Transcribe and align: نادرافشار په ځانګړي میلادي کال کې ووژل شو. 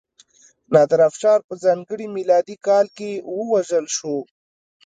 نادرافشار 0.73 1.39
په 1.47 1.53
ځانګړي 1.63 2.07
میلادي 2.15 2.55
کال 2.67 2.85
کې 2.97 3.11
ووژل 3.37 3.85
شو. 3.97 4.17